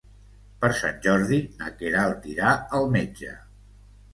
Per 0.63 0.69
Sant 0.77 0.95
Jordi 1.03 1.39
na 1.59 1.69
Queralt 1.81 2.27
irà 2.33 2.55
al 2.79 2.91
metge. 2.99 3.37